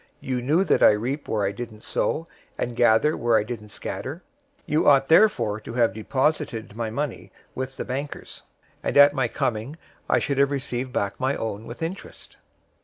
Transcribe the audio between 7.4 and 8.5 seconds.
with the bankers,